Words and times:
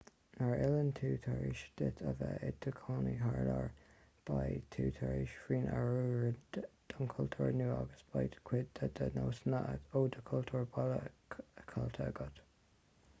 nuair 0.35 0.51
a 0.51 0.53
fhilleann 0.59 0.87
tú 0.99 1.09
tar 1.25 1.41
éis 1.49 1.59
duit 1.81 1.99
a 2.11 2.13
bheith 2.21 2.47
i 2.47 2.49
do 2.65 2.71
chónaí 2.79 3.13
thar 3.19 3.37
lear 3.49 3.67
beidh 4.31 4.63
tú 4.77 4.87
tar 4.97 5.13
éis 5.19 5.35
tú 5.35 5.43
féin 5.51 5.69
a 5.75 5.77
oiriúnú 5.91 6.65
don 6.95 7.13
chultúr 7.13 7.55
nua 7.61 7.77
agus 7.83 8.03
beidh 8.17 8.39
cuid 8.51 8.73
de 8.83 8.91
do 9.01 9.11
nósanna 9.21 9.63
ó 10.01 10.05
do 10.19 10.27
chultúr 10.33 10.69
baile 10.79 11.01
caillte 11.39 12.05
agat 12.13 12.47